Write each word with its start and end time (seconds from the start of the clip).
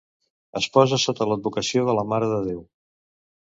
Es 0.59 0.67
posà 0.77 0.97
sota 1.03 1.27
l'advocació 1.33 1.85
de 1.91 1.95
la 1.99 2.07
Mare 2.15 2.31
de 2.33 2.41
Déu. 2.49 2.65